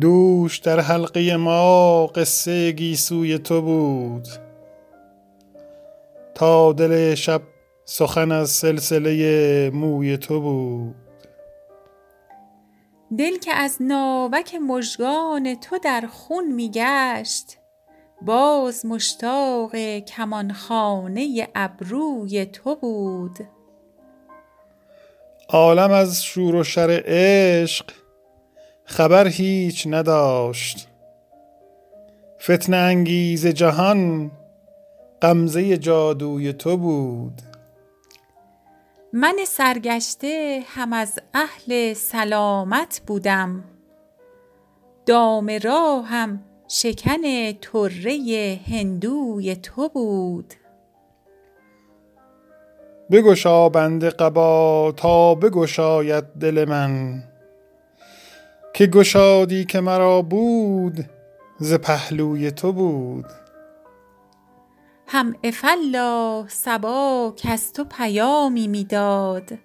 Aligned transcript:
دوش 0.00 0.58
در 0.58 0.80
حلقه 0.80 1.36
ما 1.36 2.06
قصه 2.06 2.72
گیسوی 2.72 3.38
تو 3.38 3.62
بود. 3.62 4.28
تا 6.34 6.72
دل 6.72 7.14
شب 7.14 7.42
سخن 7.84 8.32
از 8.32 8.50
سلسله 8.50 9.70
موی 9.74 10.16
تو 10.16 10.40
بود. 10.40 10.94
دل 13.18 13.38
که 13.38 13.54
از 13.54 13.76
ناوک 13.80 14.54
مژگان 14.54 15.54
تو 15.54 15.78
در 15.78 16.04
خون 16.12 16.52
میگشت 16.52 17.56
باز 18.22 18.86
مشتاق 18.86 19.76
کمانخانه 19.98 21.48
ابروی 21.54 22.46
تو 22.46 22.76
بود. 22.76 23.38
عالم 25.48 25.90
از 25.90 26.24
شور 26.24 26.54
و 26.54 26.64
شر 26.64 27.02
عشق 27.04 27.84
خبر 28.90 29.28
هیچ 29.28 29.86
نداشت. 29.90 30.88
فتنه 32.42 32.76
انگیز 32.76 33.46
جهان 33.46 34.30
غمزه 35.22 35.76
جادوی 35.76 36.52
تو 36.52 36.76
بود. 36.76 37.42
من 39.12 39.36
سرگشته 39.46 40.62
هم 40.66 40.92
از 40.92 41.18
اهل 41.34 41.92
سلامت 41.92 43.02
بودم. 43.06 43.64
دام 45.06 45.50
راهم 45.62 46.40
شکن 46.68 47.52
طره 47.52 48.60
هندوی 48.70 49.56
تو 49.56 49.88
بود. 49.88 50.54
بگشا 53.10 53.68
بند 53.68 54.04
قبا 54.04 54.92
تا 54.96 55.34
بگشاید 55.34 56.24
دل 56.24 56.64
من. 56.68 57.22
که 58.74 58.86
گشادی 58.86 59.64
که 59.64 59.80
مرا 59.80 60.22
بود 60.22 61.04
ز 61.58 61.74
پهلوی 61.74 62.50
تو 62.50 62.72
بود. 62.72 63.26
هم 65.06 65.34
عفاالله 65.44 66.48
صبا 66.48 67.34
کز 67.36 67.72
تو 67.72 67.84
پیامی 67.84 68.68
می‌داد 68.68 69.58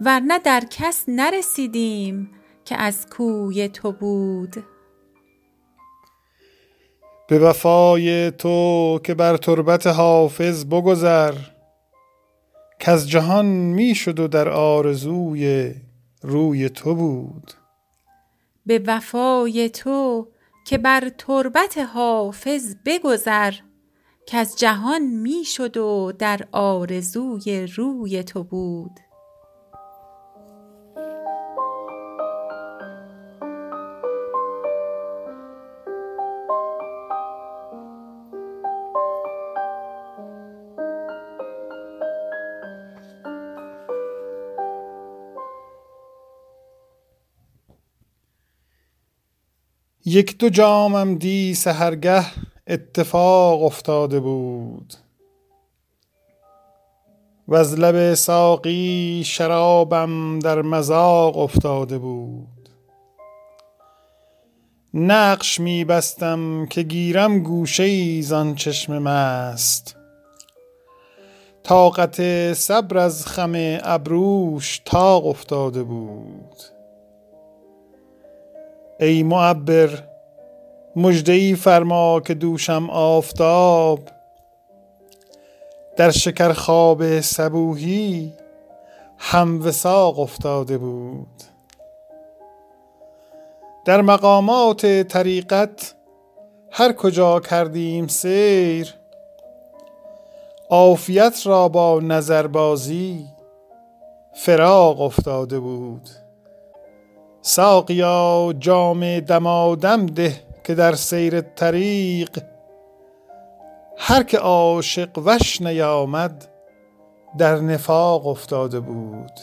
ورنه 0.00 0.38
در 0.38 0.62
کس 0.70 1.04
نرسیدیم 1.08 2.30
که 2.64 2.76
از 2.76 3.06
کوی 3.06 3.68
تو 3.68 3.92
بود. 3.92 4.64
به 7.28 7.38
وفای 7.38 8.30
تو 8.30 9.00
که 9.04 9.14
بر 9.14 9.36
تربت 9.36 9.86
حافظ 9.86 10.64
بگذر 10.64 11.34
کز 12.78 13.06
جهان 13.06 13.46
می 13.46 13.94
شد 13.94 14.20
و 14.20 14.28
در 14.28 14.48
آرزوی 14.48 15.74
روی 16.22 16.68
تو 16.68 16.94
بود. 16.94 17.52
به 18.70 18.82
وفای 18.86 19.70
تو 19.70 20.28
که 20.66 20.78
بر 20.78 21.08
تربت 21.08 21.78
حافظ 21.78 22.74
بگذر 22.86 23.54
کز 24.26 24.56
جهان 24.56 25.02
می 25.02 25.44
شد 25.44 25.76
و 25.76 26.12
در 26.18 26.40
آرزوی 26.52 27.66
روی 27.76 28.24
تو 28.24 28.44
بود. 28.44 28.90
یک 50.04 50.38
دو 50.38 50.48
جامم 50.48 51.14
دی 51.14 51.54
سحرگه 51.54 52.24
اتفاق 52.66 53.62
افتاده 53.62 54.20
بود. 54.20 54.94
وز 57.48 57.74
لب 57.74 58.14
ساقی 58.14 59.22
شرابم 59.26 60.38
در 60.38 60.62
مذاق 60.62 61.38
افتاده 61.38 61.98
بود. 61.98 62.68
نقش 64.94 65.60
می 65.60 65.84
بستم 65.84 66.66
که 66.66 66.82
گیرم 66.82 67.42
گوشه 67.42 67.82
ای 67.82 68.22
زان 68.22 68.54
چشم 68.54 68.98
مست. 68.98 69.96
طاقت 71.62 72.52
صبر 72.52 72.98
از 72.98 73.26
خم 73.26 73.52
ابروش 73.82 74.82
طاق 74.84 75.26
افتاده 75.26 75.82
بود. 75.82 76.79
ای 79.00 79.22
معبر 79.22 79.90
مژده 80.96 81.32
ای 81.32 81.54
فرما 81.54 82.20
که 82.20 82.34
دوشم 82.34 82.90
آفتاب. 82.90 84.00
در 85.96 86.10
شکر 86.10 86.52
خواب 86.52 87.20
صبوحی 87.20 88.32
هم 89.18 89.66
وثاق 89.66 90.18
افتاده 90.18 90.78
بود. 90.78 91.42
در 93.84 94.00
مقامات 94.00 95.02
طریقت 95.02 95.94
هر 96.70 96.92
کجا 96.92 97.40
کردیم 97.40 98.06
سیر 98.06 98.94
عافیت 100.70 101.40
را 101.44 101.68
با 101.68 102.00
نظربازی 102.00 103.26
فراق 104.34 105.00
افتاده 105.00 105.60
بود. 105.60 106.08
ساقیا 107.50 108.54
جام 108.58 109.20
دمادم 109.20 110.06
ده 110.06 110.34
که 110.64 110.74
در 110.74 110.94
سیر 110.94 111.40
طریق. 111.40 112.38
هر 113.98 114.22
که 114.22 114.38
عاشق 114.38 115.08
وش 115.24 115.62
نیامد 115.62 116.48
در 117.38 117.56
نفاق 117.56 118.26
افتاده 118.26 118.80
بود. 118.80 119.40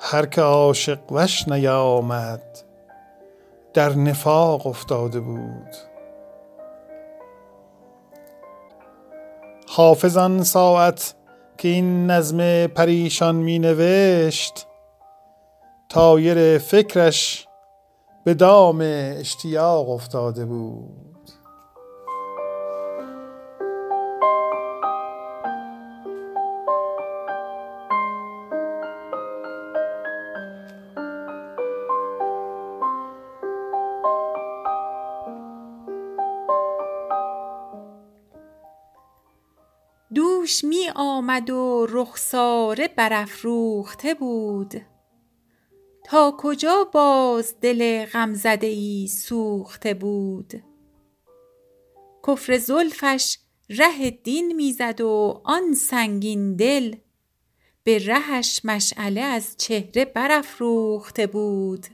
هر 0.00 0.26
که 0.26 0.40
عاشق 0.40 0.98
وش 1.10 1.48
نیامد 1.48 2.58
در 3.74 3.94
نفاق 3.94 4.66
افتاده 4.66 5.20
بود. 5.20 5.76
حافظ 9.68 10.16
آن 10.16 10.42
ساعت 10.42 11.14
که 11.58 11.68
این 11.68 12.10
نظم 12.10 12.66
پریشان 12.66 13.34
می 13.34 13.58
نوشت 13.58 14.66
طایر 15.94 16.58
فکرش 16.58 17.48
به 18.24 18.34
دام 18.34 18.78
اشتیاق 19.18 19.90
افتاده 19.90 20.44
بود. 20.46 21.30
دوش 40.14 40.64
می 40.64 40.90
آمد 40.96 41.50
و 41.50 41.86
رخساره 41.90 42.88
برافروخته 42.88 44.14
بود. 44.14 44.93
تا 46.04 46.34
کجا 46.38 46.84
باز 46.92 47.54
دل 47.60 48.06
غم 48.06 48.34
زده 48.34 48.66
ای 48.66 49.08
سوخته 49.08 49.94
بود؟ 49.94 50.52
کفر 52.26 52.58
زلفش 52.58 53.38
ره 53.70 54.10
دین 54.10 54.56
می 54.56 54.72
زد 54.72 55.00
و 55.00 55.42
آن 55.44 55.74
سنگین 55.74 56.56
دل 56.56 56.96
به 57.84 58.06
رهش 58.06 58.60
مشعله 58.64 59.20
از 59.20 59.56
چهره 59.56 60.04
برافروخته 60.04 61.26
بود. 61.26 61.86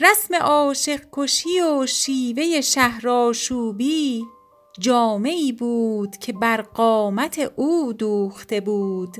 رسم 0.00 0.34
عاشق 0.34 1.00
کشی 1.12 1.60
و 1.60 1.86
شیوه 1.86 2.60
شهرآشوبی 2.60 4.24
جامه 4.78 5.30
ای 5.30 5.52
بود 5.52 6.16
که 6.16 6.32
بر 6.32 6.62
قامت 6.62 7.52
او 7.56 7.92
دوخته 7.92 8.60
بود. 8.60 9.16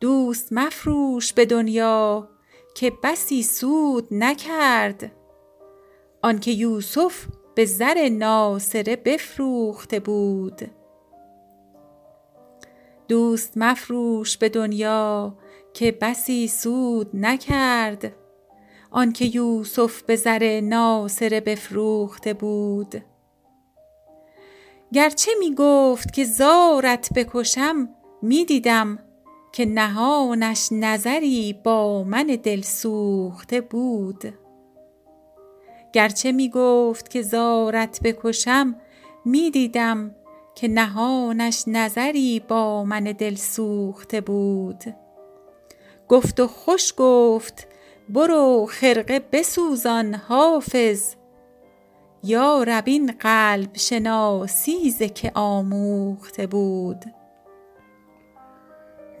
دوست 0.00 0.52
مفروش 0.52 1.32
به 1.32 1.46
دنیا 1.46 2.28
که 2.74 2.92
بسی 3.02 3.42
سود 3.42 4.08
نکرد. 4.10 5.12
آنکه 6.22 6.50
یوسف 6.50 7.26
به 7.54 7.64
زر 7.64 8.08
ناصره 8.08 8.96
بفروخته 8.96 10.00
بود. 10.00 10.60
دوست 13.08 13.52
مفروش 13.56 14.36
به 14.36 14.48
دنیا 14.48 15.34
که 15.74 15.92
بسی 15.92 16.48
سود 16.48 17.10
نکرد. 17.14 18.12
آنکه 18.90 19.24
یوسف 19.24 20.02
به 20.02 20.16
زر 20.16 20.60
ناصره 20.60 21.40
بفروخته 21.40 22.34
بود. 22.34 22.94
گرچه 24.92 25.30
می 25.38 25.54
گفت 25.54 26.12
که 26.12 26.24
زارت 26.24 27.08
بکشم 27.14 27.88
می 28.22 28.44
دیدم 28.44 28.98
که 29.52 29.66
نهانش 29.66 30.68
نظری 30.72 31.52
با 31.64 32.04
من 32.04 32.26
دل 32.26 32.60
سوخته 32.60 33.60
بود. 33.60 34.34
گرچه 35.92 36.32
می 36.32 36.50
گفت 36.50 37.10
که 37.10 37.22
زارت 37.22 38.00
بکشم 38.02 38.76
می 39.24 39.50
دیدم 39.50 40.14
که 40.54 40.68
نهانش 40.68 41.64
نظری 41.66 42.40
با 42.40 42.84
من 42.84 43.04
دل 43.04 43.34
سوخته 43.34 44.20
بود. 44.20 44.84
گفت 46.08 46.40
و 46.40 46.46
خوش 46.46 46.94
گفت 46.96 47.66
برو 48.08 48.66
خرقه 48.70 49.20
بسوزان 49.32 50.14
حافظ. 50.14 51.14
یا 52.22 52.62
ربین 52.62 53.12
قلب 53.20 53.76
شناسیز 53.76 55.02
که 55.02 55.32
آموخته 55.34 56.46
بود. 56.46 57.04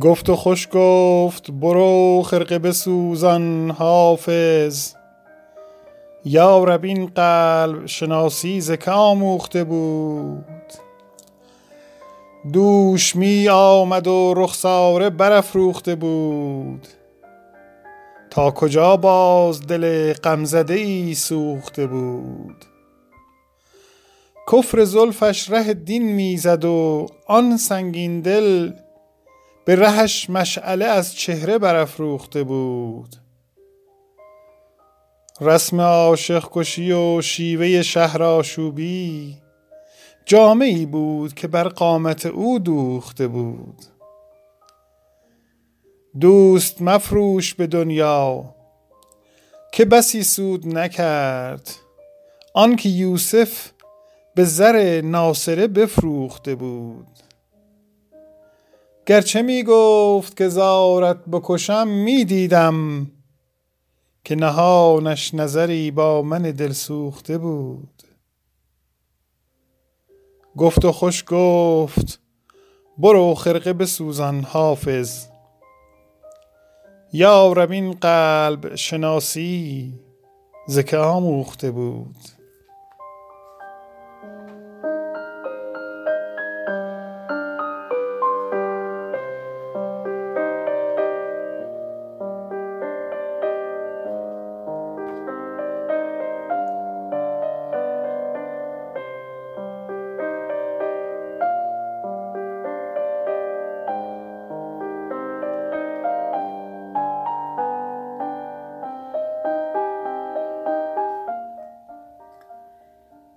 گفت 0.00 0.28
و 0.28 0.36
خوش 0.36 0.68
گفت 0.72 1.50
برو 1.50 2.22
خرقه 2.26 2.58
بسوزان 2.58 3.70
حافظ. 3.70 4.94
یا 6.24 6.64
ربین 6.64 7.06
قلب 7.06 7.86
شناسیز 7.86 8.72
که 8.72 8.90
آموخته 8.90 9.64
بود. 9.64 10.72
دوش 12.52 13.16
می 13.16 13.48
آمد 13.48 14.06
و 14.06 14.34
رخساره 14.36 15.10
برافروخته 15.10 15.94
بود. 15.94 16.86
تا 18.30 18.50
کجا 18.50 18.96
باز 18.96 19.66
دل 19.66 20.12
غمزده 20.12 20.74
ای 20.74 21.14
سوخته 21.14 21.86
بود؟ 21.86 22.64
کفر 24.52 24.84
زلفش 24.84 25.50
ره 25.50 25.74
دین 25.74 26.02
می‌زد 26.02 26.64
و 26.64 27.06
آن 27.26 27.56
سنگین 27.56 28.20
دل 28.20 28.70
به 29.64 29.76
رهش 29.76 30.30
مشعله 30.30 30.84
از 30.84 31.14
چهره 31.14 31.58
برافروخته 31.58 32.42
بود. 32.42 33.16
رسم 35.40 35.80
عاشق 35.80 36.48
کشی 36.52 36.92
و 36.92 37.20
شیوه 37.20 37.82
شهر 37.82 38.22
آشوبی 38.22 39.36
جامعی 40.26 40.86
بود 40.86 41.34
که 41.34 41.48
بر 41.48 41.68
قامت 41.68 42.26
او 42.26 42.58
دوخته 42.58 43.28
بود. 43.28 43.84
دوست 46.20 46.82
مفروش 46.82 47.54
به 47.54 47.66
دنیا 47.66 48.54
که 49.72 49.84
بسی 49.84 50.22
سود 50.22 50.78
نکرد. 50.78 51.70
آنکه 52.54 52.88
یوسف 52.88 53.70
به 54.34 54.44
زر 54.44 55.00
ناصره 55.00 55.66
بفروخته 55.66 56.54
بود. 56.54 57.06
گرچه 59.06 59.42
می 59.42 59.62
گفت 59.62 60.36
که 60.36 60.48
زارت 60.48 61.24
بکشم 61.32 61.88
می 61.88 62.24
دیدم 62.24 63.10
که 64.24 64.34
نهانش 64.34 65.34
نظری 65.34 65.90
با 65.90 66.22
من 66.22 66.42
دل 66.42 66.72
سوخته 66.72 67.38
بود. 67.38 68.02
گفت 70.56 70.84
و 70.84 70.92
خوش 70.92 71.24
گفت 71.26 72.20
برو 72.98 73.34
خرقه 73.34 73.72
بسوزان 73.72 74.40
حافظ. 74.40 75.26
یا 77.12 77.52
ربین 77.52 77.92
قلب 77.92 78.74
شناسی 78.74 79.94
زکه 80.66 80.96
آموخته 80.96 81.70
بود. 81.70 82.33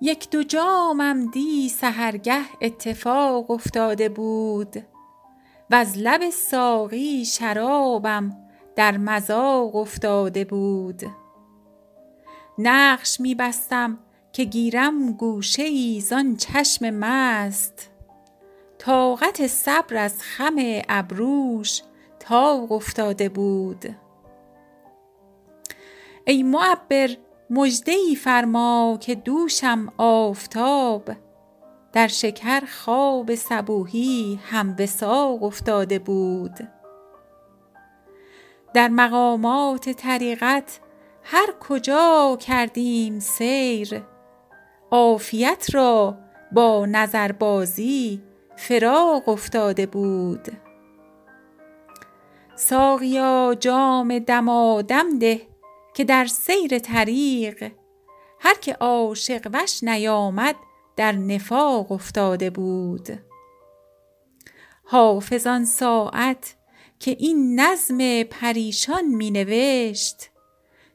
یک 0.07 0.29
دو 0.29 0.43
جامم 0.43 1.31
دی 1.31 1.69
سحرگه 1.69 2.43
اتفاق 2.61 3.51
افتاده 3.51 4.09
بود. 4.09 4.77
و 5.69 5.75
از 5.75 5.97
لب 5.97 6.29
ساقی 6.29 7.25
شرابم 7.25 8.37
در 8.75 8.97
مذاق 8.97 9.75
افتاده 9.75 10.45
بود. 10.45 11.01
نقش 12.57 13.19
می 13.19 13.35
بستم 13.35 13.99
که 14.33 14.43
گیرم 14.43 15.11
گوشه 15.11 15.63
ای 15.63 16.01
زان 16.01 16.35
چشم 16.35 16.89
مست. 16.89 17.89
طاقت 18.77 19.47
صبر 19.47 19.97
از 19.97 20.21
خم 20.21 20.55
ابروش 20.89 21.81
تاق 22.19 22.71
افتاده 22.71 23.29
بود. 23.29 23.85
ای 26.25 26.43
معبر 26.43 27.09
مژده 27.49 27.91
ای 27.91 28.15
فرما 28.15 28.97
که 29.01 29.15
دوشم 29.15 29.93
آفتاب. 29.97 31.09
در 31.93 32.07
شکر 32.07 32.61
خواب 32.65 33.35
صبوحی 33.35 34.39
هم 34.49 34.75
وثاق 34.79 35.43
افتاده 35.43 35.99
بود. 35.99 36.69
در 38.73 38.87
مقامات 38.87 39.89
طریقت 39.89 40.79
هر 41.23 41.47
کجا 41.59 42.37
کردیم 42.39 43.19
سیر. 43.19 44.01
عافیت 44.91 45.67
را 45.73 46.17
با 46.51 46.85
نظربازی 46.85 48.21
فراق 48.55 49.29
افتاده 49.29 49.85
بود. 49.85 50.47
ساقیا 52.55 53.55
جام 53.59 54.19
دمادم 54.19 55.19
ده 55.19 55.41
که 55.97 56.03
در 56.03 56.25
سیر 56.25 56.79
طریق 56.79 57.71
هر 58.39 58.55
که 58.61 58.73
عاشق 58.73 59.49
وش 59.53 59.83
نیامد 59.83 60.55
در 60.95 61.11
نفاق 61.11 61.91
افتاده 61.91 62.49
بود. 62.49 63.07
حافظ 64.83 65.47
آن 65.47 65.65
ساعت 65.65 66.55
که 66.99 67.11
این 67.19 67.59
نظم 67.59 68.23
پریشان 68.23 69.05
می 69.05 69.31
نوشت 69.31 70.29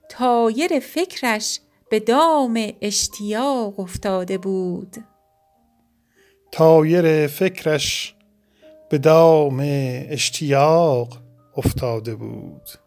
طایر 0.08 0.80
فکرش 0.80 1.60
به 1.90 2.00
دام 2.00 2.72
اشتیاق 2.80 3.80
افتاده 3.80 4.38
بود. 4.38 4.96
طایر 6.52 7.26
فکرش 7.26 8.14
به 8.90 8.98
دام 8.98 9.60
اشتیاق 10.10 11.18
افتاده 11.56 12.14
بود. 12.14 12.81